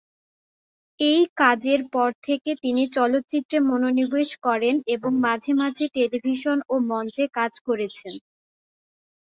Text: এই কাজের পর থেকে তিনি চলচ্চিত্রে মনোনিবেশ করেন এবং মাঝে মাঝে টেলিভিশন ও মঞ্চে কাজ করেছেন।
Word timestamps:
এই 0.99 1.21
কাজের 1.37 1.81
পর 1.93 2.09
থেকে 2.23 2.51
তিনি 2.63 2.83
চলচ্চিত্রে 2.91 3.57
মনোনিবেশ 3.69 4.29
করেন 4.45 4.75
এবং 4.95 5.11
মাঝে 5.25 5.51
মাঝে 5.61 5.85
টেলিভিশন 5.95 6.57
ও 6.67 6.85
মঞ্চে 6.89 7.25
কাজ 7.37 7.53
করেছেন। 7.67 8.13